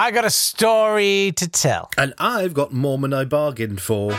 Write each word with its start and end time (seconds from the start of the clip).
I 0.00 0.12
got 0.12 0.24
a 0.24 0.30
story 0.30 1.32
to 1.34 1.48
tell. 1.48 1.90
And 1.98 2.14
I've 2.18 2.54
got 2.54 2.72
more 2.72 2.96
than 2.98 3.12
I 3.12 3.24
bargained 3.24 3.80
for. 3.80 4.10
Date 4.12 4.18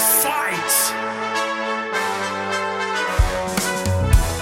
fight! 0.00 0.72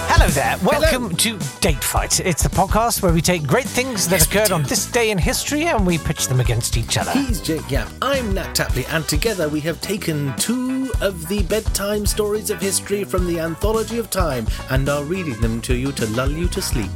Hello 0.09 0.27
there. 0.29 0.57
Welcome 0.63 1.15
to 1.17 1.37
Date 1.61 1.83
Fight. 1.83 2.19
It's 2.21 2.41
the 2.41 2.49
podcast 2.49 3.03
where 3.03 3.13
we 3.13 3.21
take 3.21 3.45
great 3.45 3.65
things 3.65 4.07
that 4.07 4.25
occurred 4.25 4.51
on 4.51 4.63
this 4.63 4.87
day 4.87 5.11
in 5.11 5.19
history 5.19 5.65
and 5.65 5.85
we 5.85 5.99
pitch 5.99 6.27
them 6.27 6.39
against 6.39 6.77
each 6.77 6.97
other. 6.97 7.11
He's 7.11 7.41
Jake 7.41 7.69
Yapp, 7.69 7.91
I'm 8.01 8.33
Natt 8.33 8.55
Tapley, 8.55 8.85
and 8.87 9.07
together 9.07 9.49
we 9.49 9.59
have 9.59 9.79
taken 9.81 10.35
two 10.37 10.74
of 11.01 11.27
the 11.27 11.43
bedtime 11.43 12.05
stories 12.05 12.49
of 12.49 12.59
history 12.61 13.03
from 13.03 13.27
the 13.27 13.39
Anthology 13.39 13.97
of 13.97 14.09
Time 14.09 14.45
and 14.69 14.87
are 14.89 15.03
reading 15.03 15.39
them 15.41 15.61
to 15.61 15.75
you 15.75 15.91
to 15.93 16.05
lull 16.07 16.31
you 16.31 16.47
to 16.49 16.61
sleep. 16.61 16.91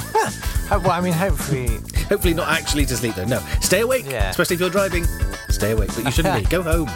Well, 0.71 0.93
I 0.93 1.01
mean, 1.01 1.13
hopefully. 1.13 1.67
Hopefully, 2.09 2.33
not 2.33 2.49
actually 2.49 2.87
to 2.87 2.97
sleep, 2.97 3.17
though. 3.17 3.25
No, 3.25 3.41
stay 3.61 3.81
awake, 3.81 4.05
Yeah. 4.09 4.31
especially 4.31 4.55
if 4.55 4.61
you're 4.61 4.71
driving. 4.71 5.05
Stay 5.49 5.73
awake, 5.73 5.91
but 5.97 6.05
you 6.05 6.13
shouldn't 6.13 6.45
be. 6.45 6.49
Go 6.49 6.63
home. 6.63 6.87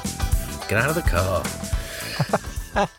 Get 0.69 0.75
out 0.79 0.91
of 0.91 0.95
the 0.95 1.03
car. 1.03 1.43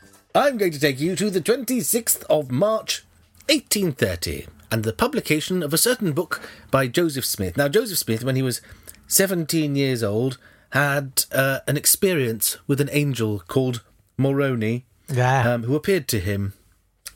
I'm 0.35 0.57
going 0.57 0.73
to 0.73 0.79
take 0.81 0.99
you 0.99 1.15
to 1.15 1.29
the 1.29 1.39
26th 1.39 2.23
of 2.25 2.51
March, 2.51 3.05
1830, 3.47 4.47
and 4.69 4.83
the 4.83 4.91
publication 4.91 5.63
of 5.63 5.73
a 5.73 5.77
certain 5.77 6.11
book 6.11 6.41
by 6.71 6.87
Joseph 6.89 7.23
Smith. 7.23 7.55
Now, 7.55 7.69
Joseph 7.69 7.97
Smith, 7.99 8.25
when 8.25 8.35
he 8.35 8.41
was 8.41 8.59
17 9.07 9.77
years 9.77 10.03
old, 10.03 10.37
had 10.75 11.23
uh, 11.31 11.59
an 11.67 11.77
experience 11.77 12.57
with 12.67 12.81
an 12.81 12.89
angel 12.91 13.41
called 13.47 13.81
Moroni, 14.17 14.85
Yeah. 15.11 15.53
um, 15.53 15.63
who 15.63 15.75
appeared 15.75 16.07
to 16.09 16.19
him 16.19 16.53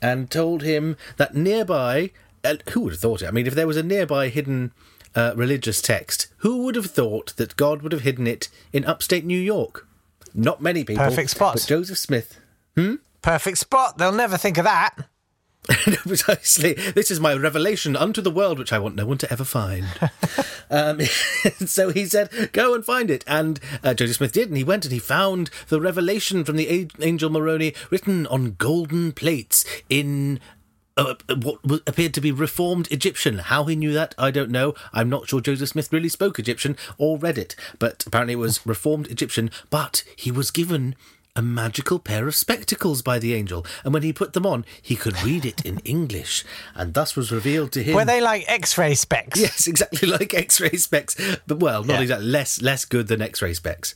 and 0.02 0.30
told 0.30 0.62
him 0.62 0.96
that 1.18 1.34
nearby, 1.34 2.10
uh, 2.42 2.56
who 2.70 2.80
would 2.80 2.92
have 2.94 3.00
thought 3.00 3.22
it? 3.22 3.28
I 3.28 3.30
mean, 3.30 3.46
if 3.46 3.54
there 3.54 3.66
was 3.66 3.76
a 3.76 3.82
nearby 3.82 4.28
hidden 4.30 4.72
uh, 5.14 5.34
religious 5.36 5.82
text, 5.82 6.28
who 6.38 6.64
would 6.64 6.74
have 6.74 6.86
thought 6.86 7.36
that 7.36 7.56
God 7.56 7.82
would 7.82 7.92
have 7.92 8.00
hidden 8.02 8.26
it 8.26 8.48
in 8.72 8.84
upstate 8.86 9.24
New 9.26 9.38
York? 9.38 9.86
Not 10.32 10.62
many 10.62 10.82
people. 10.84 11.04
Perfect 11.04 11.30
spot. 11.30 11.54
But 11.54 11.66
Joseph 11.68 11.98
Smith. 11.98 12.38
Perfect 13.20 13.58
spot. 13.58 13.98
They'll 13.98 14.12
never 14.12 14.38
think 14.38 14.56
of 14.56 14.64
that. 14.64 14.94
Precisely. 15.68 16.72
This 16.72 17.10
is 17.10 17.20
my 17.20 17.34
revelation 17.34 17.94
unto 17.94 18.22
the 18.22 18.30
world, 18.30 18.58
which 18.58 18.72
I 18.72 18.78
want 18.78 18.96
no 18.96 19.06
one 19.06 19.18
to 19.18 19.30
ever 19.30 19.44
find. 19.44 19.86
um, 20.70 21.00
so 21.66 21.90
he 21.90 22.06
said, 22.06 22.50
"Go 22.52 22.74
and 22.74 22.84
find 22.84 23.10
it." 23.10 23.24
And 23.26 23.60
uh, 23.84 23.94
Joseph 23.94 24.16
Smith 24.16 24.32
did, 24.32 24.48
and 24.48 24.56
he 24.56 24.64
went 24.64 24.84
and 24.84 24.92
he 24.92 24.98
found 24.98 25.50
the 25.68 25.80
revelation 25.80 26.44
from 26.44 26.56
the 26.56 26.88
angel 27.00 27.30
Moroni 27.30 27.74
written 27.90 28.26
on 28.26 28.56
golden 28.58 29.12
plates 29.12 29.64
in. 29.88 30.40
Uh, 30.96 31.14
what 31.40 31.60
appeared 31.86 32.12
to 32.12 32.20
be 32.20 32.32
reformed 32.32 32.90
Egyptian. 32.90 33.38
How 33.38 33.64
he 33.64 33.76
knew 33.76 33.92
that, 33.94 34.14
I 34.18 34.30
don't 34.30 34.50
know. 34.50 34.74
I'm 34.92 35.08
not 35.08 35.28
sure 35.28 35.40
Joseph 35.40 35.70
Smith 35.70 35.90
really 35.92 36.10
spoke 36.10 36.38
Egyptian 36.38 36.76
or 36.98 37.16
read 37.16 37.38
it, 37.38 37.56
but 37.78 38.04
apparently 38.06 38.34
it 38.34 38.38
was 38.38 38.66
reformed 38.66 39.06
Egyptian. 39.06 39.50
But 39.70 40.02
he 40.16 40.30
was 40.30 40.50
given 40.50 40.96
a 41.36 41.42
magical 41.42 41.98
pair 41.98 42.26
of 42.28 42.34
spectacles 42.34 43.02
by 43.02 43.18
the 43.18 43.34
angel, 43.34 43.64
and 43.84 43.92
when 43.94 44.02
he 44.02 44.12
put 44.12 44.32
them 44.32 44.46
on, 44.46 44.64
he 44.80 44.96
could 44.96 45.22
read 45.22 45.44
it 45.44 45.64
in 45.64 45.78
English, 45.80 46.44
and 46.74 46.94
thus 46.94 47.16
was 47.16 47.30
revealed 47.32 47.72
to 47.72 47.82
him. 47.82 47.94
Were 47.94 48.04
they 48.04 48.20
like 48.20 48.44
x 48.48 48.76
ray 48.78 48.94
specs? 48.94 49.38
Yes, 49.50 49.66
exactly 49.66 50.08
like 50.08 50.34
X-ray 50.34 50.76
specs, 50.76 51.16
but 51.46 51.58
well, 51.60 51.82
not 51.84 51.94
Yeah. 51.94 52.00
exactly 52.02 52.26
less 52.26 52.60
less 52.62 52.84
good 52.84 53.06
than 53.08 53.22
X-ray 53.22 53.54
specs. 53.54 53.94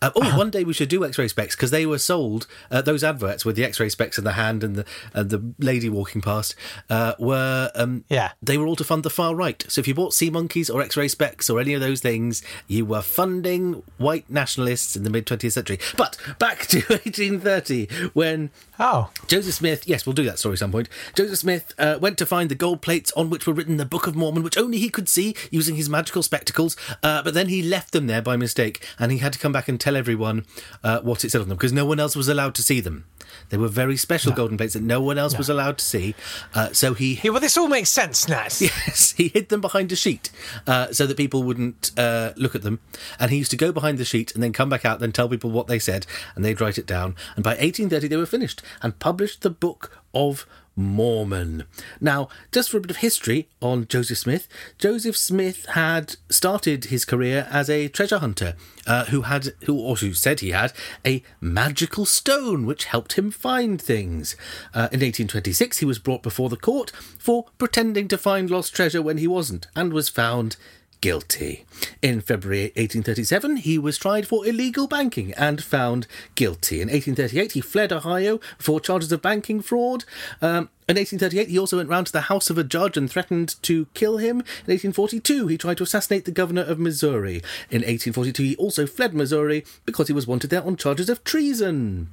Uh, 0.00 0.10
oh, 0.16 0.36
one 0.38 0.50
day 0.50 0.64
we 0.64 0.72
should 0.72 0.88
do 0.88 1.04
X-ray 1.04 1.28
specs 1.28 1.54
because 1.54 1.70
they 1.70 1.84
were 1.84 1.98
sold. 1.98 2.46
Uh, 2.70 2.80
those 2.80 3.04
adverts 3.04 3.44
with 3.44 3.56
the 3.56 3.64
X-ray 3.64 3.88
specs 3.88 4.16
in 4.18 4.24
the 4.24 4.32
hand 4.32 4.62
and 4.64 4.76
the 4.76 4.84
and 5.12 5.30
the 5.30 5.52
lady 5.58 5.88
walking 5.88 6.20
past 6.22 6.54
uh, 6.88 7.14
were 7.18 7.70
um, 7.74 8.04
Yeah. 8.08 8.32
they 8.42 8.56
were 8.56 8.66
all 8.66 8.76
to 8.76 8.84
fund 8.84 9.02
the 9.02 9.10
far 9.10 9.34
right. 9.34 9.64
So 9.68 9.80
if 9.80 9.88
you 9.88 9.94
bought 9.94 10.14
Sea 10.14 10.30
Monkeys 10.30 10.70
or 10.70 10.80
X-ray 10.80 11.08
specs 11.08 11.50
or 11.50 11.60
any 11.60 11.74
of 11.74 11.80
those 11.80 12.00
things, 12.00 12.42
you 12.66 12.84
were 12.86 13.02
funding 13.02 13.82
white 13.98 14.30
nationalists 14.30 14.96
in 14.96 15.02
the 15.02 15.10
mid 15.10 15.26
20th 15.26 15.52
century. 15.52 15.78
But 15.96 16.16
back 16.38 16.66
to 16.70 16.78
1830 16.78 17.88
when 18.12 18.50
Oh. 18.80 19.10
Joseph 19.26 19.54
Smith, 19.54 19.88
yes, 19.88 20.06
we'll 20.06 20.12
do 20.12 20.24
that 20.24 20.38
story 20.38 20.56
some 20.56 20.70
point. 20.70 20.88
Joseph 21.14 21.38
Smith 21.38 21.74
uh, 21.78 21.98
went 22.00 22.16
to 22.18 22.26
find 22.26 22.48
the 22.48 22.54
gold 22.54 22.80
plates 22.80 23.10
on 23.12 23.28
which 23.28 23.46
were 23.46 23.52
written 23.52 23.76
the 23.76 23.84
Book 23.84 24.06
of 24.06 24.14
Mormon, 24.14 24.44
which 24.44 24.56
only 24.56 24.78
he 24.78 24.88
could 24.88 25.08
see 25.08 25.34
using 25.50 25.74
his 25.74 25.88
magical 25.88 26.22
spectacles. 26.22 26.76
Uh, 27.02 27.22
but 27.22 27.34
then 27.34 27.48
he 27.48 27.60
left 27.60 27.92
them 27.92 28.06
there 28.06 28.22
by 28.22 28.36
mistake, 28.36 28.86
and 28.98 29.10
he 29.10 29.18
had 29.18 29.32
to 29.32 29.38
come 29.38 29.52
back 29.52 29.68
and 29.68 29.80
tell 29.80 29.96
everyone 29.96 30.44
uh, 30.84 31.00
what 31.00 31.24
it 31.24 31.30
said 31.30 31.40
on 31.40 31.48
them 31.48 31.56
because 31.58 31.72
no 31.72 31.84
one 31.84 31.98
else 31.98 32.14
was 32.14 32.28
allowed 32.28 32.54
to 32.54 32.62
see 32.62 32.80
them. 32.80 33.04
They 33.50 33.56
were 33.56 33.68
very 33.68 33.96
special 33.96 34.32
golden 34.32 34.56
plates 34.56 34.74
that 34.74 34.82
no 34.82 35.00
one 35.02 35.18
else 35.18 35.36
was 35.36 35.48
allowed 35.48 35.78
to 35.78 35.84
see. 35.84 36.14
Uh, 36.54 36.72
so 36.72 36.94
he 36.94 37.20
Yeah, 37.22 37.30
well, 37.30 37.40
this 37.40 37.56
all 37.56 37.68
makes 37.68 37.90
sense, 37.90 38.26
Natt. 38.26 38.60
Yes, 38.88 39.12
he 39.12 39.28
hid 39.28 39.48
them 39.48 39.60
behind 39.60 39.90
a 39.92 39.96
sheet 39.96 40.30
uh, 40.66 40.92
so 40.92 41.06
that 41.06 41.16
people 41.16 41.42
wouldn't 41.42 41.90
uh, 41.98 42.32
look 42.36 42.54
at 42.54 42.62
them. 42.62 42.80
And 43.18 43.30
he 43.30 43.38
used 43.38 43.50
to 43.50 43.56
go 43.56 43.72
behind 43.72 43.98
the 43.98 44.04
sheet 44.04 44.32
and 44.34 44.42
then 44.42 44.52
come 44.52 44.68
back 44.68 44.84
out, 44.84 45.00
then 45.00 45.12
tell 45.12 45.28
people 45.28 45.50
what 45.50 45.66
they 45.66 45.78
said, 45.78 46.06
and 46.34 46.44
they'd 46.44 46.57
write 46.60 46.78
it 46.78 46.86
down. 46.86 47.16
And 47.36 47.44
by 47.44 47.50
1830, 47.50 48.08
they 48.08 48.16
were 48.16 48.26
finished 48.26 48.62
and 48.82 48.98
published 48.98 49.42
the 49.42 49.50
Book 49.50 50.02
of 50.14 50.46
Mormon. 50.78 51.64
Now, 52.00 52.28
just 52.52 52.70
for 52.70 52.76
a 52.76 52.80
bit 52.80 52.92
of 52.92 52.98
history 52.98 53.48
on 53.60 53.88
Joseph 53.88 54.18
Smith, 54.18 54.46
Joseph 54.78 55.16
Smith 55.16 55.66
had 55.70 56.16
started 56.30 56.86
his 56.86 57.04
career 57.04 57.48
as 57.50 57.68
a 57.68 57.88
treasure 57.88 58.18
hunter 58.18 58.54
uh, 58.86 59.06
who 59.06 59.22
had, 59.22 59.54
who 59.64 59.94
who 59.96 60.14
said 60.14 60.38
he 60.38 60.50
had, 60.50 60.72
a 61.04 61.22
magical 61.40 62.06
stone 62.06 62.64
which 62.64 62.84
helped 62.84 63.14
him 63.14 63.32
find 63.32 63.82
things. 63.82 64.36
Uh, 64.72 64.88
in 64.92 65.00
1826, 65.00 65.78
he 65.78 65.84
was 65.84 65.98
brought 65.98 66.22
before 66.22 66.48
the 66.48 66.56
court 66.56 66.92
for 67.18 67.46
pretending 67.58 68.06
to 68.06 68.16
find 68.16 68.48
lost 68.48 68.74
treasure 68.74 69.02
when 69.02 69.18
he 69.18 69.26
wasn't 69.26 69.66
and 69.74 69.92
was 69.92 70.08
found 70.08 70.56
guilty. 71.00 71.64
In 72.02 72.20
February 72.20 72.64
1837, 72.76 73.58
he 73.58 73.78
was 73.78 73.98
tried 73.98 74.26
for 74.26 74.46
illegal 74.46 74.86
banking 74.86 75.32
and 75.34 75.62
found 75.62 76.06
guilty. 76.34 76.76
In 76.80 76.88
1838, 76.88 77.52
he 77.52 77.60
fled 77.60 77.92
Ohio 77.92 78.40
for 78.58 78.80
charges 78.80 79.12
of 79.12 79.22
banking 79.22 79.60
fraud. 79.60 80.04
Um, 80.42 80.70
in 80.88 80.96
1838, 80.96 81.48
he 81.48 81.58
also 81.58 81.76
went 81.76 81.90
round 81.90 82.06
to 82.06 82.12
the 82.12 82.22
house 82.22 82.48
of 82.48 82.56
a 82.56 82.64
judge 82.64 82.96
and 82.96 83.10
threatened 83.10 83.62
to 83.62 83.86
kill 83.92 84.16
him. 84.16 84.36
In 84.66 84.72
1842, 84.72 85.46
he 85.46 85.58
tried 85.58 85.76
to 85.76 85.82
assassinate 85.82 86.24
the 86.24 86.30
governor 86.30 86.62
of 86.62 86.78
Missouri. 86.78 87.42
In 87.70 87.82
1842, 87.82 88.42
he 88.42 88.56
also 88.56 88.86
fled 88.86 89.12
Missouri 89.12 89.64
because 89.84 90.06
he 90.08 90.14
was 90.14 90.26
wanted 90.26 90.48
there 90.50 90.64
on 90.64 90.76
charges 90.76 91.10
of 91.10 91.22
treason. 91.24 92.08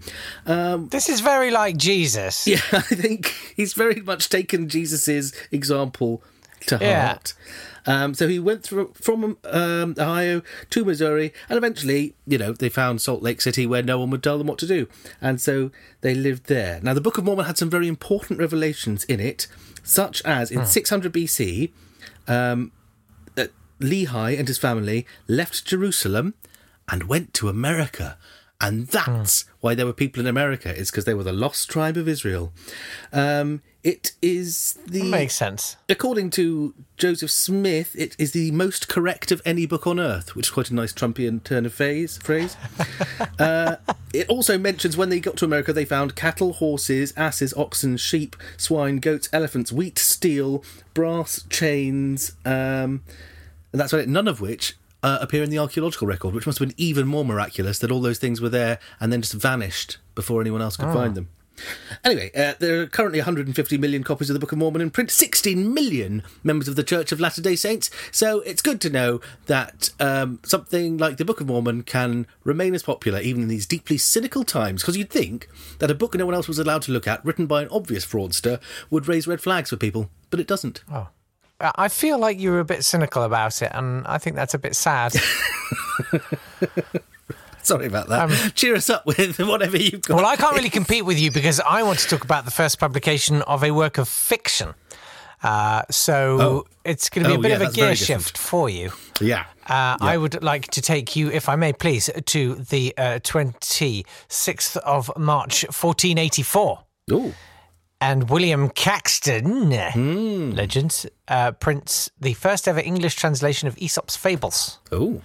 Um, 0.45 0.89
This 0.89 1.07
is 1.07 1.21
very 1.21 1.51
like 1.51 1.77
Jesus. 1.77 2.45
yeah, 2.45 2.59
I 2.73 2.81
think 2.81 3.27
he's 3.55 3.73
very 3.73 4.01
much 4.01 4.27
taken 4.29 4.67
Jesus's 4.67 5.33
example 5.51 6.21
to 6.67 6.77
Yeah. 6.81 7.07
heart. 7.07 7.33
Um, 7.87 8.15
so 8.15 8.27
he 8.27 8.39
went 8.39 8.63
through 8.63 8.93
from 8.95 9.37
um, 9.43 9.95
Ohio 9.99 10.41
to 10.71 10.85
Missouri, 10.85 11.31
and 11.49 11.57
eventually, 11.57 12.15
you 12.25 12.37
know, 12.39 12.51
they 12.51 12.67
found 12.69 12.99
Salt 12.99 13.21
Lake 13.21 13.41
City 13.41 13.67
where 13.67 13.83
no 13.83 13.99
one 13.99 14.09
would 14.09 14.23
tell 14.23 14.39
them 14.39 14.47
what 14.47 14.57
to 14.59 14.67
do, 14.67 14.87
and 15.21 15.39
so 15.39 15.69
they 16.01 16.15
lived 16.15 16.47
there. 16.47 16.79
Now, 16.81 16.95
the 16.95 17.01
Book 17.01 17.19
of 17.19 17.25
Mormon 17.25 17.45
had 17.45 17.59
some 17.59 17.69
very 17.69 17.87
important 17.87 18.39
revelations 18.39 19.03
in 19.03 19.19
it, 19.19 19.45
such 19.83 20.23
as 20.25 20.49
in 20.49 20.65
600 20.65 21.13
BC, 21.13 21.71
um, 22.27 22.71
that 23.35 23.51
Lehi 23.79 24.37
and 24.39 24.47
his 24.47 24.57
family 24.57 25.05
left 25.27 25.63
Jerusalem 25.65 26.33
and 26.89 27.03
went 27.03 27.35
to 27.35 27.49
America. 27.49 28.17
And 28.61 28.87
that's 28.87 29.45
why 29.59 29.75
there 29.75 29.85
were 29.85 29.93
people 29.93 30.21
in 30.21 30.27
America, 30.27 30.73
is 30.73 30.89
because 30.89 31.05
they 31.05 31.13
were 31.13 31.23
the 31.23 31.33
lost 31.33 31.69
tribe 31.69 31.97
of 31.97 32.07
Israel. 32.07 32.53
Um, 33.11 33.61
it 33.83 34.13
is 34.21 34.79
the. 34.87 35.03
Makes 35.03 35.35
sense. 35.35 35.75
According 35.89 36.31
to 36.31 36.73
Joseph 36.97 37.29
Smith, 37.29 37.93
it 37.95 38.15
is 38.17 38.31
the 38.31 38.51
most 38.51 38.87
correct 38.87 39.31
of 39.31 39.41
any 39.45 39.65
book 39.65 39.85
on 39.85 39.99
earth, 39.99 40.35
which 40.35 40.47
is 40.47 40.51
quite 40.51 40.71
a 40.71 40.75
nice 40.75 40.93
Trumpian 40.93 41.43
turn 41.43 41.65
of 41.65 41.73
phase, 41.73 42.17
phrase. 42.17 42.55
uh, 43.39 43.75
it 44.13 44.27
also 44.29 44.57
mentions 44.57 44.95
when 44.95 45.09
they 45.09 45.19
got 45.19 45.35
to 45.37 45.45
America, 45.45 45.73
they 45.73 45.85
found 45.85 46.15
cattle, 46.15 46.53
horses, 46.53 47.13
asses, 47.17 47.53
oxen, 47.55 47.97
sheep, 47.97 48.35
swine, 48.55 48.97
goats, 48.97 49.27
elephants, 49.33 49.71
wheat, 49.71 49.99
steel, 49.99 50.63
brass 50.93 51.43
chains, 51.49 52.31
um, 52.45 53.03
and 53.71 53.81
that's 53.81 53.91
right, 53.91 54.07
none 54.07 54.27
of 54.27 54.39
which 54.39 54.75
uh, 55.05 55.19
appear 55.21 55.43
in 55.43 55.51
the 55.51 55.59
archaeological 55.59 56.07
record, 56.07 56.33
which 56.33 56.47
must 56.47 56.57
have 56.57 56.67
been 56.67 56.75
even 56.79 57.07
more 57.07 57.23
miraculous 57.23 57.77
that 57.77 57.91
all 57.91 58.01
those 58.01 58.17
things 58.17 58.41
were 58.41 58.49
there 58.49 58.79
and 58.99 59.13
then 59.13 59.21
just 59.21 59.35
vanished 59.35 59.99
before 60.15 60.41
anyone 60.41 60.63
else 60.63 60.75
could 60.75 60.91
find 60.91 61.13
them. 61.13 61.29
Anyway, 62.03 62.31
uh, 62.35 62.53
there 62.59 62.81
are 62.81 62.87
currently 62.87 63.19
150 63.19 63.77
million 63.77 64.03
copies 64.03 64.31
of 64.31 64.33
the 64.33 64.39
Book 64.39 64.51
of 64.51 64.57
Mormon 64.57 64.81
in 64.81 64.89
print, 64.89 65.11
16 65.11 65.71
million 65.71 66.23
members 66.43 66.67
of 66.67 66.75
the 66.75 66.83
Church 66.83 67.11
of 67.11 67.19
Latter 67.19 67.39
day 67.39 67.55
Saints. 67.55 67.91
So 68.11 68.39
it's 68.41 68.63
good 68.63 68.81
to 68.81 68.89
know 68.89 69.21
that 69.45 69.91
um, 69.99 70.39
something 70.43 70.97
like 70.97 71.17
the 71.17 71.23
Book 71.23 71.39
of 71.39 71.47
Mormon 71.47 71.83
can 71.83 72.25
remain 72.43 72.73
as 72.73 72.81
popular 72.81 73.21
even 73.21 73.43
in 73.43 73.47
these 73.47 73.67
deeply 73.67 73.99
cynical 73.99 74.43
times. 74.43 74.81
Because 74.81 74.97
you'd 74.97 75.11
think 75.11 75.47
that 75.77 75.91
a 75.91 75.95
book 75.95 76.15
no 76.15 76.25
one 76.25 76.35
else 76.35 76.47
was 76.47 76.59
allowed 76.59 76.81
to 76.81 76.91
look 76.91 77.07
at, 77.07 77.23
written 77.23 77.45
by 77.45 77.61
an 77.61 77.69
obvious 77.69 78.05
fraudster, 78.05 78.59
would 78.89 79.07
raise 79.07 79.27
red 79.27 79.39
flags 79.39 79.69
for 79.69 79.77
people, 79.77 80.09
but 80.31 80.39
it 80.39 80.47
doesn't. 80.47 80.83
Oh. 80.91 81.09
I 81.75 81.87
feel 81.87 82.17
like 82.19 82.39
you 82.39 82.51
were 82.51 82.59
a 82.59 82.65
bit 82.65 82.83
cynical 82.85 83.23
about 83.23 83.61
it, 83.61 83.71
and 83.73 84.05
I 84.07 84.17
think 84.17 84.35
that's 84.35 84.53
a 84.53 84.59
bit 84.59 84.75
sad. 84.75 85.13
Sorry 87.63 87.87
about 87.87 88.09
that. 88.09 88.51
Cheer 88.53 88.75
us 88.75 88.89
up 88.91 89.05
with 89.07 89.39
whatever 89.39 89.75
you've 89.77 90.01
got. 90.03 90.11
Um, 90.11 90.17
Well, 90.17 90.25
I 90.31 90.35
can't 90.35 90.55
really 90.55 90.69
compete 90.69 91.03
with 91.03 91.19
you 91.19 91.31
because 91.31 91.59
I 91.59 91.81
want 91.81 91.97
to 91.99 92.07
talk 92.07 92.23
about 92.23 92.45
the 92.45 92.51
first 92.51 92.79
publication 92.79 93.41
of 93.43 93.63
a 93.63 93.71
work 93.71 93.97
of 93.97 94.07
fiction. 94.07 94.75
Uh, 95.41 95.81
so 95.89 96.39
Oh. 96.41 96.63
it's 96.83 97.09
going 97.09 97.23
to 97.23 97.29
be 97.31 97.35
Oh, 97.35 97.39
a 97.39 97.41
bit 97.41 97.49
yeah, 97.49 97.55
of 97.67 97.73
a 97.73 97.75
gear 97.75 97.95
shift 97.95 98.37
for 98.37 98.69
you. 98.69 98.91
Yeah. 99.19 99.45
Uh, 99.67 99.97
I 99.99 100.15
would 100.15 100.43
like 100.43 100.67
to 100.71 100.81
take 100.81 101.15
you, 101.15 101.31
if 101.31 101.49
I 101.49 101.55
may, 101.55 101.73
please, 101.73 102.07
to 102.25 102.55
the 102.55 102.93
uh, 102.97 103.19
26th 103.23 104.77
of 104.77 105.11
March, 105.17 105.63
1484. 105.63 106.79
Oh. 107.11 107.33
And 108.01 108.29
William 108.29 108.69
Caxton, 108.69 109.71
Hmm. 109.71 110.51
legend, 110.51 111.05
uh, 111.27 111.51
prints 111.53 112.09
the 112.19 112.33
first 112.33 112.67
ever 112.67 112.79
English 112.81 113.15
translation 113.15 113.67
of 113.67 113.77
Aesop's 113.77 114.15
Fables. 114.17 114.79
Oh. 114.91 115.21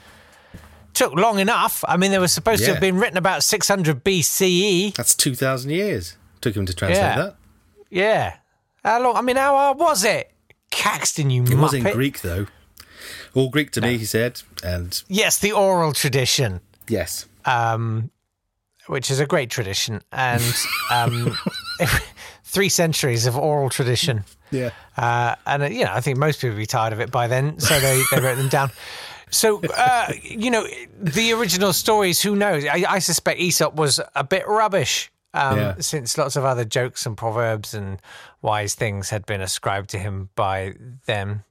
Took 0.94 1.14
long 1.14 1.38
enough. 1.40 1.84
I 1.88 1.96
mean, 1.96 2.11
they 2.11 2.19
were 2.19 2.28
supposed 2.28 2.64
to 2.64 2.72
have 2.72 2.81
been 2.81 2.96
written 2.99 3.17
about 3.17 3.43
600 3.44 4.02
BCE. 4.05 4.94
That's 4.96 5.14
2,000 5.14 5.70
years. 5.70 6.17
Took 6.40 6.56
him 6.56 6.64
to 6.67 6.75
translate 6.75 7.00
Yeah. 7.02 7.17
that. 7.17 7.37
Yeah. 7.90 8.37
How 8.84 9.02
long? 9.02 9.16
I 9.16 9.20
mean, 9.20 9.37
how 9.37 9.56
hard 9.56 9.78
was 9.78 10.05
it? 10.05 10.32
Caxton, 10.70 11.31
you 11.31 11.43
It 11.44 11.55
was 11.55 11.75
in. 11.75 11.82
Greek, 11.82 12.20
though. 12.23 12.46
All 13.34 13.50
Greek 13.50 13.70
to 13.73 13.81
me, 13.81 13.99
he 13.99 14.05
said. 14.05 14.43
And 14.64 15.02
Yes, 15.08 15.38
the 15.38 15.52
oral 15.52 15.93
tradition. 15.93 16.61
yes. 16.88 17.26
um, 17.44 18.11
which 18.87 19.11
is 19.11 19.20
a 19.20 19.26
great 19.26 19.50
tradition, 19.50 20.02
and 20.11 20.43
um, 20.90 21.37
three 22.50 22.69
centuries 22.69 23.26
of 23.26 23.37
oral 23.37 23.70
tradition. 23.70 24.25
Yeah. 24.50 24.70
Uh, 24.97 25.37
and 25.47 25.62
uh, 25.62 25.67
you 25.67 25.85
know, 25.85 25.93
I 25.93 26.00
think 26.00 26.19
most 26.19 26.41
people 26.41 26.55
would 26.56 26.61
be 26.61 26.67
tired 26.67 26.93
of 26.93 27.00
it 27.00 27.11
by 27.11 27.29
then, 27.29 27.58
so 27.61 27.79
they, 27.79 28.02
they 28.11 28.20
wrote 28.20 28.37
them 28.37 28.49
down. 28.49 28.70
So 29.31 29.62
uh, 29.62 30.12
you 30.23 30.50
know, 30.50 30.67
the 31.00 31.32
original 31.32 31.73
stories. 31.73 32.20
Who 32.20 32.35
knows? 32.35 32.64
I, 32.64 32.85
I 32.88 32.99
suspect 32.99 33.38
Aesop 33.41 33.75
was 33.76 34.00
a 34.17 34.25
bit 34.25 34.47
rubbish. 34.49 35.11
Um, 35.32 35.58
Yeah. 35.58 35.75
Since 35.79 36.19
lots 36.19 36.35
of 36.35 36.44
other 36.44 36.64
jokes 36.64 37.06
and 37.06 37.17
proverbs 37.17 37.73
and 37.73 38.00
wise 38.43 38.75
things 38.75 39.11
had 39.11 39.25
been 39.26 39.41
ascribed 39.41 39.91
to 39.91 39.99
him 39.99 40.31
by 40.35 40.75
them. 41.06 41.44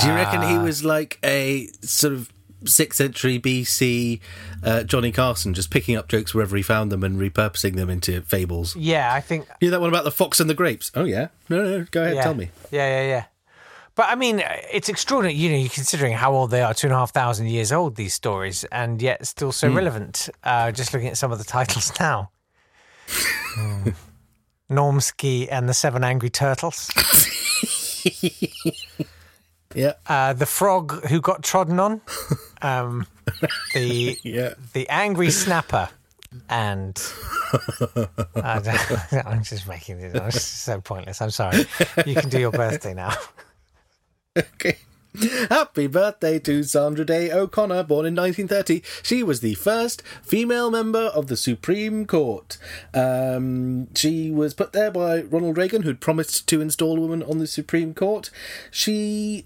Do 0.00 0.08
you 0.08 0.12
reckon 0.12 0.42
he 0.42 0.58
was 0.58 0.84
like 0.84 1.18
a 1.24 1.68
sort 1.80 2.12
of 2.12 2.28
6th 2.64 2.94
century 2.94 3.38
BC 3.38 4.20
uh, 4.62 4.82
Johnny 4.84 5.12
Carson, 5.12 5.54
just 5.54 5.70
picking 5.70 5.96
up 5.96 6.08
jokes 6.08 6.34
wherever 6.34 6.56
he 6.56 6.62
found 6.62 6.90
them 6.92 7.02
and 7.04 7.18
repurposing 7.18 7.76
them 7.76 7.88
into 7.90 8.20
fables? 8.22 8.74
Yeah, 8.76 9.12
I 9.12 9.20
think 9.20 9.46
You 9.60 9.68
know 9.68 9.72
that 9.72 9.80
one 9.80 9.88
about 9.90 10.04
the 10.04 10.10
fox 10.10 10.40
and 10.40 10.48
the 10.50 10.54
grapes? 10.54 10.90
Oh, 10.94 11.04
yeah. 11.04 11.28
No, 11.48 11.62
no, 11.62 11.78
no. 11.78 11.86
go 11.90 12.02
ahead, 12.02 12.16
yeah. 12.16 12.22
tell 12.22 12.34
me. 12.34 12.50
Yeah, 12.70 13.00
yeah, 13.02 13.08
yeah. 13.08 13.24
But 13.96 14.06
I 14.08 14.16
mean, 14.16 14.42
it's 14.72 14.88
extraordinary, 14.88 15.36
you 15.38 15.50
know, 15.50 15.56
you're 15.56 15.68
considering 15.68 16.14
how 16.14 16.32
old 16.32 16.50
they 16.50 16.62
are, 16.62 16.74
two 16.74 16.88
and 16.88 16.94
a 16.94 16.96
half 16.96 17.12
thousand 17.12 17.46
years 17.46 17.70
old, 17.70 17.94
these 17.94 18.12
stories, 18.12 18.64
and 18.72 19.00
yet 19.00 19.24
still 19.24 19.52
so 19.52 19.68
Hmm. 19.70 19.76
relevant. 19.76 20.28
Uh, 20.42 20.72
just 20.72 20.92
looking 20.92 21.08
at 21.08 21.16
some 21.16 21.30
of 21.30 21.38
the 21.38 21.44
titles 21.44 21.92
now. 22.00 22.30
Normsky 24.70 25.46
and 25.50 25.68
the 25.68 25.74
Seven 25.74 26.02
Angry 26.02 26.30
Turtles. 26.30 26.90
Yeah. 29.74 29.94
Uh, 30.06 30.32
the 30.32 30.46
Frog 30.46 31.06
Who 31.06 31.20
Got 31.20 31.42
Trodden 31.42 31.78
On. 31.80 32.00
Um, 32.62 33.06
the 33.74 34.16
Yeah. 34.22 34.54
the 34.72 34.88
Angry 34.88 35.30
Snapper. 35.30 35.90
And 36.48 36.98
I'm 38.36 39.42
just 39.42 39.68
making 39.68 39.98
this 40.00 40.14
it's 40.36 40.42
so 40.44 40.80
pointless. 40.80 41.20
I'm 41.20 41.30
sorry. 41.30 41.66
You 42.06 42.14
can 42.14 42.30
do 42.30 42.40
your 42.40 42.52
birthday 42.52 42.94
now. 42.94 43.12
Okay. 44.36 44.78
Happy 45.48 45.86
birthday 45.86 46.40
to 46.40 46.64
Sandra 46.64 47.04
Day 47.04 47.30
O'Connor, 47.30 47.84
born 47.84 48.04
in 48.04 48.16
1930. 48.16 48.82
She 49.02 49.22
was 49.22 49.40
the 49.40 49.54
first 49.54 50.02
female 50.24 50.72
member 50.72 51.04
of 51.14 51.28
the 51.28 51.36
Supreme 51.36 52.04
Court. 52.04 52.58
Um, 52.92 53.94
she 53.94 54.32
was 54.32 54.54
put 54.54 54.72
there 54.72 54.90
by 54.90 55.20
Ronald 55.22 55.56
Reagan, 55.56 55.82
who'd 55.82 56.00
promised 56.00 56.48
to 56.48 56.60
install 56.60 56.96
a 56.98 57.00
woman 57.00 57.22
on 57.22 57.38
the 57.38 57.46
Supreme 57.46 57.94
Court. 57.94 58.30
She 58.72 59.44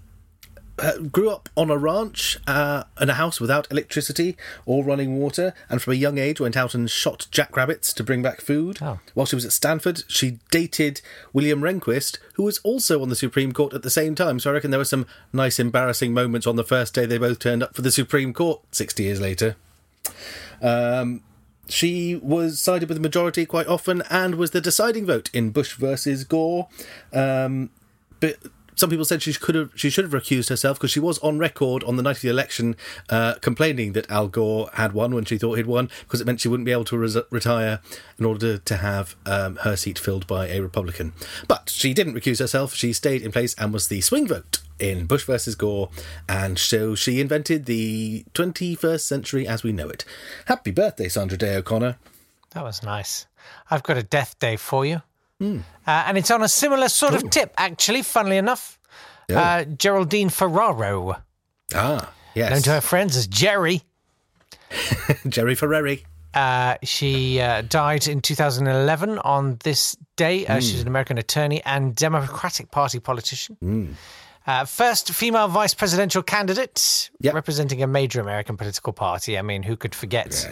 uh, 0.81 0.97
grew 0.97 1.29
up 1.29 1.49
on 1.55 1.69
a 1.69 1.77
ranch 1.77 2.37
uh, 2.47 2.83
in 2.99 3.09
a 3.09 3.13
house 3.13 3.39
without 3.39 3.67
electricity 3.71 4.35
or 4.65 4.83
running 4.83 5.17
water, 5.17 5.53
and 5.69 5.81
from 5.81 5.93
a 5.93 5.95
young 5.95 6.17
age 6.17 6.39
went 6.39 6.57
out 6.57 6.73
and 6.73 6.89
shot 6.89 7.27
jackrabbits 7.31 7.93
to 7.93 8.03
bring 8.03 8.21
back 8.21 8.41
food. 8.41 8.79
Oh. 8.81 8.99
While 9.13 9.25
she 9.25 9.35
was 9.35 9.45
at 9.45 9.51
Stanford, 9.51 10.03
she 10.07 10.39
dated 10.51 11.01
William 11.33 11.61
Rehnquist, 11.61 12.17
who 12.33 12.43
was 12.43 12.59
also 12.59 13.01
on 13.01 13.09
the 13.09 13.15
Supreme 13.15 13.51
Court 13.51 13.73
at 13.73 13.83
the 13.83 13.89
same 13.89 14.15
time. 14.15 14.39
So 14.39 14.49
I 14.49 14.53
reckon 14.53 14.71
there 14.71 14.79
were 14.79 14.85
some 14.85 15.05
nice 15.33 15.59
embarrassing 15.59 16.13
moments 16.13 16.47
on 16.47 16.55
the 16.55 16.63
first 16.63 16.93
day 16.93 17.05
they 17.05 17.17
both 17.17 17.39
turned 17.39 17.63
up 17.63 17.75
for 17.75 17.81
the 17.81 17.91
Supreme 17.91 18.33
Court 18.33 18.61
60 18.71 19.03
years 19.03 19.21
later. 19.21 19.55
Um, 20.61 21.21
she 21.67 22.15
was 22.15 22.59
sided 22.59 22.89
with 22.89 22.97
the 22.97 23.01
majority 23.01 23.45
quite 23.45 23.67
often 23.67 24.03
and 24.09 24.35
was 24.35 24.51
the 24.51 24.61
deciding 24.61 25.05
vote 25.05 25.29
in 25.33 25.51
Bush 25.51 25.75
versus 25.75 26.23
Gore. 26.23 26.67
Um, 27.13 27.69
but 28.19 28.37
some 28.79 28.89
people 28.89 29.05
said 29.05 29.21
she 29.21 29.33
could 29.33 29.55
have 29.55 29.71
she 29.75 29.89
should 29.89 30.05
have 30.05 30.13
recused 30.13 30.49
herself 30.49 30.77
because 30.77 30.91
she 30.91 30.99
was 30.99 31.19
on 31.19 31.37
record 31.37 31.83
on 31.83 31.97
the 31.97 32.03
night 32.03 32.17
of 32.17 32.21
the 32.21 32.29
election 32.29 32.75
uh, 33.09 33.35
complaining 33.41 33.93
that 33.93 34.09
Al 34.09 34.27
Gore 34.27 34.69
had 34.73 34.93
won 34.93 35.13
when 35.13 35.25
she 35.25 35.37
thought 35.37 35.57
he'd 35.57 35.67
won 35.67 35.89
because 36.01 36.21
it 36.21 36.27
meant 36.27 36.39
she 36.39 36.47
wouldn't 36.47 36.65
be 36.65 36.71
able 36.71 36.85
to 36.85 36.97
retire 37.29 37.81
in 38.17 38.25
order 38.25 38.57
to 38.57 38.77
have 38.77 39.15
um, 39.25 39.57
her 39.57 39.75
seat 39.75 39.99
filled 39.99 40.25
by 40.27 40.47
a 40.47 40.61
Republican. 40.61 41.13
But 41.47 41.69
she 41.69 41.93
didn't 41.93 42.15
recuse 42.15 42.39
herself. 42.39 42.73
She 42.73 42.93
stayed 42.93 43.21
in 43.21 43.31
place 43.31 43.53
and 43.55 43.73
was 43.73 43.87
the 43.87 44.01
swing 44.01 44.27
vote 44.27 44.59
in 44.79 45.05
Bush 45.05 45.25
versus 45.25 45.55
Gore, 45.55 45.89
and 46.29 46.57
so 46.57 46.95
she 46.95 47.19
invented 47.19 47.65
the 47.65 48.23
21st 48.33 49.01
century 49.01 49.45
as 49.45 49.61
we 49.61 49.73
know 49.73 49.89
it. 49.89 50.05
Happy 50.45 50.71
birthday, 50.71 51.09
Sandra 51.09 51.37
Day 51.37 51.57
O'Connor. 51.57 51.97
That 52.51 52.63
was 52.63 52.81
nice. 52.81 53.27
I've 53.69 53.83
got 53.83 53.97
a 53.97 54.03
death 54.03 54.39
day 54.39 54.55
for 54.55 54.85
you. 54.85 55.01
Uh, 55.41 55.59
and 55.87 56.17
it's 56.17 56.29
on 56.31 56.43
a 56.43 56.47
similar 56.49 56.89
sort 56.89 57.13
of 57.13 57.29
tip, 57.29 57.53
actually, 57.57 58.01
funnily 58.01 58.37
enough. 58.37 58.77
Yeah. 59.29 59.39
Uh, 59.41 59.63
Geraldine 59.65 60.29
Ferraro, 60.29 61.15
Ah, 61.75 62.11
known 62.35 62.61
to 62.63 62.71
her 62.71 62.81
friends 62.81 63.15
as 63.15 63.27
Jerry. 63.27 63.83
Jerry 65.27 65.55
Ferreri. 65.55 66.03
Uh, 66.33 66.75
she 66.83 67.39
uh, 67.41 67.61
died 67.61 68.07
in 68.07 68.21
2011 68.21 69.17
on 69.19 69.57
this 69.63 69.95
day. 70.15 70.45
Uh, 70.45 70.59
She's 70.59 70.81
an 70.81 70.87
American 70.87 71.17
attorney 71.17 71.61
and 71.65 71.95
Democratic 71.95 72.69
Party 72.71 72.99
politician. 72.99 73.95
Uh, 74.45 74.65
first 74.65 75.11
female 75.11 75.47
vice 75.47 75.73
presidential 75.73 76.21
candidate 76.23 77.09
Yep. 77.21 77.33
representing 77.33 77.81
a 77.83 77.87
major 77.87 78.19
American 78.21 78.57
political 78.57 78.93
party. 78.93 79.37
I 79.37 79.41
mean, 79.41 79.63
who 79.63 79.75
could 79.75 79.93
forget 79.95 80.47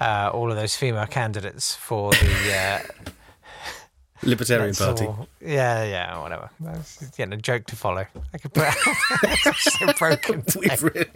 uh, 0.00 0.30
all 0.32 0.50
of 0.50 0.56
those 0.56 0.76
female 0.76 1.06
candidates 1.06 1.74
for 1.74 2.12
the 2.12 2.54
uh, 2.54 3.03
Libertarian 4.22 4.68
That's 4.68 4.78
Party. 4.78 5.06
all- 5.06 5.28
Yeah, 5.40 5.84
yeah, 5.84 6.20
whatever. 6.20 6.48
That's 6.60 7.18
you 7.18 7.26
know, 7.26 7.36
joke 7.36 7.66
to 7.66 7.76
follow. 7.76 8.06
I 8.32 8.38
could 8.38 8.54
put 8.54 8.72
so 9.56 9.92
broken. 9.98 10.44
We've 10.58 10.82
really, 10.82 11.06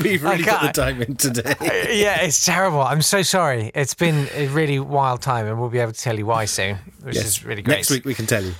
we've 0.00 0.22
really 0.22 0.44
put 0.44 0.60
the 0.62 0.70
time 0.72 1.02
in 1.02 1.16
today. 1.16 1.54
yeah, 2.00 2.22
it's 2.22 2.44
terrible. 2.44 2.80
I'm 2.80 3.02
so 3.02 3.22
sorry. 3.22 3.70
It's 3.74 3.94
been 3.94 4.28
a 4.34 4.46
really 4.48 4.78
wild 4.78 5.22
time, 5.22 5.46
and 5.46 5.60
we'll 5.60 5.70
be 5.70 5.80
able 5.80 5.92
to 5.92 6.00
tell 6.00 6.16
you 6.16 6.24
why 6.26 6.44
soon, 6.46 6.76
which 7.02 7.16
is 7.16 7.44
really 7.44 7.62
great. 7.62 7.76
Next 7.76 7.90
week 7.90 8.04
we 8.04 8.14
can 8.14 8.26
tell 8.26 8.42
you. 8.44 8.54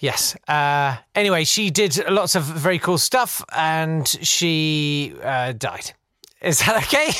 Yes. 0.00 0.36
Uh, 0.46 0.96
anyway, 1.14 1.44
she 1.44 1.70
did 1.70 1.98
lots 2.08 2.34
of 2.34 2.44
very 2.44 2.78
cool 2.78 2.98
stuff, 2.98 3.42
and 3.56 4.06
she 4.06 5.14
uh, 5.22 5.52
died. 5.52 5.92
Is 6.40 6.58
that 6.60 6.76
okay? 6.84 7.10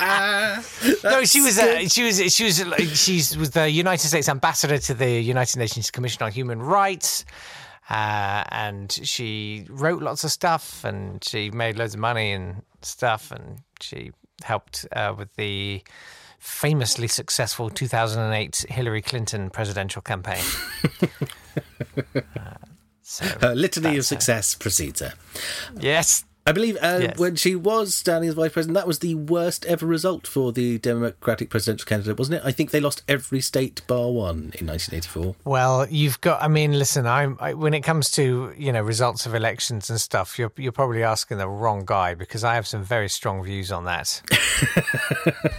no, 1.04 1.24
she 1.24 1.40
was. 1.40 1.58
Uh, 1.58 1.88
she 1.88 2.04
was. 2.04 2.34
She 2.34 2.44
was. 2.44 2.64
like, 2.64 2.80
She 2.80 3.16
was 3.38 3.50
the 3.50 3.70
United 3.70 4.06
States 4.08 4.28
ambassador 4.28 4.78
to 4.78 4.94
the 4.94 5.20
United 5.20 5.58
Nations 5.58 5.90
Commission 5.90 6.22
on 6.22 6.32
Human 6.32 6.60
Rights, 6.62 7.24
uh, 7.88 8.44
and 8.50 8.90
she 9.02 9.66
wrote 9.68 10.02
lots 10.02 10.24
of 10.24 10.30
stuff, 10.32 10.84
and 10.84 11.22
she 11.24 11.50
made 11.50 11.76
loads 11.78 11.94
of 11.94 12.00
money 12.00 12.32
and 12.32 12.62
stuff, 12.82 13.30
and 13.30 13.58
she 13.80 14.12
helped 14.42 14.86
uh, 14.92 15.14
with 15.16 15.34
the 15.36 15.82
famously 16.38 17.06
successful 17.06 17.68
2008 17.68 18.64
Hillary 18.70 19.02
Clinton 19.02 19.50
presidential 19.50 20.02
campaign. 20.02 20.44
Uh, 22.36 22.54
so 23.02 23.24
Her 23.40 23.54
litany 23.56 23.98
of 23.98 24.04
success 24.06 24.54
precedes 24.54 25.00
her. 25.00 25.14
yes, 25.80 26.24
I 26.46 26.52
believe 26.52 26.76
uh, 26.76 26.98
Yes. 27.02 27.18
when 27.18 27.36
she 27.36 27.54
was 27.54 27.94
standing 27.94 28.28
as 28.28 28.34
vice 28.34 28.52
president, 28.52 28.74
that 28.74 28.86
was 28.86 29.00
the 29.00 29.14
worst 29.14 29.64
ever 29.66 29.86
result 29.86 30.26
for 30.26 30.52
the 30.52 30.78
Democratic 30.78 31.50
presidential 31.50 31.86
candidate, 31.86 32.18
wasn't 32.18 32.36
it? 32.36 32.42
I 32.44 32.50
think 32.50 32.70
they 32.70 32.80
lost 32.80 33.02
every 33.06 33.40
state 33.40 33.82
bar 33.86 34.10
one 34.10 34.52
in 34.58 34.66
1984. 34.66 35.36
Well, 35.44 35.86
you've 35.88 36.20
got. 36.20 36.42
I 36.42 36.48
mean, 36.48 36.78
listen. 36.78 37.06
I'm 37.06 37.36
I, 37.40 37.54
when 37.54 37.74
it 37.74 37.82
comes 37.82 38.10
to 38.12 38.52
you 38.56 38.72
know 38.72 38.82
results 38.82 39.26
of 39.26 39.34
elections 39.34 39.90
and 39.90 40.00
stuff. 40.00 40.38
You're 40.38 40.52
you're 40.56 40.72
probably 40.72 41.02
asking 41.02 41.38
the 41.38 41.48
wrong 41.48 41.84
guy 41.84 42.14
because 42.14 42.42
I 42.42 42.54
have 42.54 42.66
some 42.66 42.82
very 42.82 43.08
strong 43.08 43.44
views 43.44 43.70
on 43.70 43.84
that. 43.84 44.20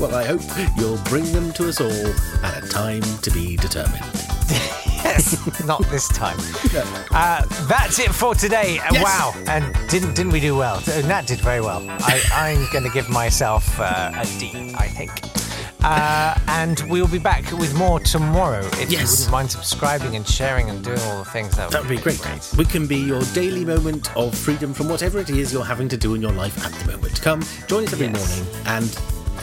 Well, 0.00 0.14
I 0.14 0.24
hope 0.24 0.40
you'll 0.76 0.98
bring 1.04 1.30
them 1.32 1.52
to 1.52 1.68
us 1.68 1.80
all 1.80 2.44
at 2.44 2.64
a 2.64 2.68
time 2.68 3.02
to 3.22 3.30
be 3.30 3.56
determined. 3.56 4.02
Yes, 5.18 5.64
not 5.66 5.82
this 5.90 6.06
time. 6.08 6.36
Uh, 7.10 7.44
that's 7.68 7.98
it 7.98 8.10
for 8.14 8.34
today. 8.34 8.78
Uh, 8.78 8.84
Yes. 8.92 9.02
Wow, 9.04 9.34
and 9.48 9.74
didn't 9.90 10.14
didn't 10.14 10.32
we 10.32 10.40
do 10.40 10.56
well? 10.56 10.76
Uh, 10.78 11.02
Natt 11.06 11.26
did 11.26 11.40
very 11.40 11.60
well. 11.60 11.84
I, 11.88 12.20
I'm 12.32 12.66
going 12.72 12.84
to 12.84 12.90
give 12.90 13.08
myself 13.10 13.78
uh, 13.80 14.12
a 14.14 14.24
D, 14.38 14.74
I 14.78 14.86
think. 14.88 15.10
Uh, 15.82 16.36
and 16.48 16.82
we'll 16.88 17.06
be 17.08 17.18
back 17.18 17.50
with 17.52 17.74
more 17.76 18.00
tomorrow. 18.00 18.64
If 18.74 18.90
you 18.90 18.98
wouldn't 18.98 19.30
mind 19.30 19.50
subscribing 19.50 20.16
and 20.16 20.26
sharing 20.26 20.70
and 20.70 20.82
doing 20.82 20.98
all 21.02 21.18
the 21.18 21.30
things, 21.30 21.56
that 21.56 21.66
would, 21.66 21.72
That 21.74 21.82
would 21.82 21.88
be 21.88 21.98
great. 22.02 22.20
We 22.56 22.64
can 22.64 22.86
be 22.86 22.96
your 22.96 23.22
daily 23.32 23.64
moment 23.64 24.14
of 24.16 24.36
freedom 24.36 24.72
from 24.74 24.88
whatever 24.88 25.18
it 25.20 25.30
is 25.30 25.52
you're 25.52 25.64
having 25.64 25.88
to 25.90 25.96
do 25.96 26.14
in 26.14 26.20
your 26.22 26.32
life 26.32 26.64
at 26.64 26.72
the 26.72 26.92
moment. 26.92 27.20
Come, 27.22 27.42
join 27.68 27.84
us 27.84 27.92
every 27.92 28.06
Yes. 28.08 28.40
morning 28.40 28.54
and 28.66 28.90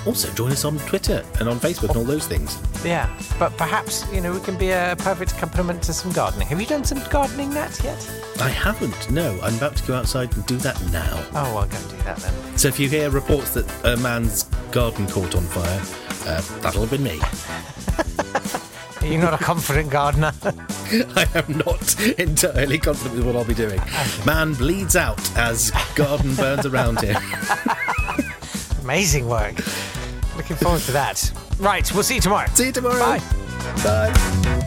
also 0.06 0.32
join 0.34 0.52
us 0.52 0.66
on 0.66 0.78
Twitter 0.80 1.24
and 1.40 1.50
on 1.50 1.60
Facebook 1.60 1.90
and 1.90 1.98
all 1.98 2.04
those 2.04 2.28
things. 2.28 2.58
Yeah, 2.84 3.10
but 3.40 3.56
perhaps 3.58 4.06
you 4.12 4.22
know 4.22 4.32
we 4.32 4.40
can 4.40 4.58
be 4.58 4.72
a 4.72 4.96
perfect 5.00 5.32
accompaniment 5.34 5.82
to 5.84 5.94
some 5.94 6.12
gardening. 6.12 6.48
Have 6.48 6.60
you 6.60 6.68
done 6.68 6.84
some 6.84 7.02
gardening, 7.10 7.50
Natt, 7.52 7.84
yet? 7.84 8.10
I 8.40 8.50
haven't, 8.50 9.10
no. 9.10 9.40
I'm 9.42 9.56
about 9.56 9.76
to 9.78 9.88
go 9.88 9.96
outside 9.96 10.34
and 10.36 10.46
do 10.46 10.58
that 10.58 10.80
now. 10.92 11.26
Oh, 11.34 11.58
I'll 11.58 11.68
go 11.68 11.78
and 11.78 11.90
do 11.90 11.98
that 11.98 12.18
then. 12.18 12.58
So 12.58 12.68
if 12.68 12.80
you 12.80 12.90
hear 12.90 13.10
reports 13.10 13.52
that 13.52 13.66
a 13.86 13.98
man's 13.98 14.44
garden 14.72 15.08
caught 15.08 15.36
on 15.36 15.44
fire, 15.44 15.82
uh, 16.28 16.42
that'll 16.62 16.86
have 16.86 16.92
been 16.92 17.04
me. 17.04 17.20
Are 19.06 19.08
you 19.08 19.20
not 19.20 19.40
a 19.40 19.44
confident 19.44 19.92
gardener? 19.92 20.32
I 20.44 21.28
am 21.36 21.58
not 21.60 22.00
entirely 22.20 22.80
confident 22.80 23.16
with 23.16 23.26
what 23.26 23.36
I'll 23.36 23.46
be 23.46 23.54
doing. 23.54 23.80
Man 24.26 24.54
bleeds 24.56 24.96
out 24.96 25.20
as 25.38 25.72
garden 25.96 26.34
burns 26.34 26.66
around 26.66 27.02
him. 27.02 27.16
Amazing 28.82 29.28
work. 29.28 29.56
Looking 30.36 30.56
forward 30.58 30.82
to 30.82 30.92
that. 30.92 31.32
Right, 31.60 31.92
we'll 31.94 32.04
see 32.04 32.16
you 32.16 32.22
tomorrow. 32.22 32.48
See 32.54 32.68
you 32.68 32.72
tomorrow. 32.72 33.00
Bye. 33.00 33.20
Bye. 33.84 34.62